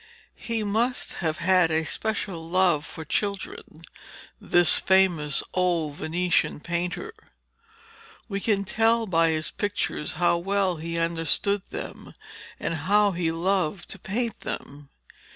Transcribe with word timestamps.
He 0.41 0.63
must 0.63 1.13
have 1.21 1.37
had 1.37 1.69
a 1.69 1.85
special 1.85 2.49
love 2.49 2.87
for 2.87 3.05
children, 3.05 3.83
this 4.39 4.79
famous 4.79 5.43
old 5.53 5.97
Venetian 5.97 6.59
painter. 6.59 7.13
We 8.27 8.39
can 8.39 8.65
tell 8.65 9.05
by 9.05 9.29
his 9.29 9.51
pictures 9.51 10.13
how 10.13 10.39
well 10.39 10.77
he 10.77 10.97
understood 10.97 11.61
them 11.69 12.15
and 12.59 12.73
how 12.89 13.11
he 13.11 13.31
loved 13.31 13.89
to 13.91 13.99
paint 13.99 14.39
them. 14.39 14.89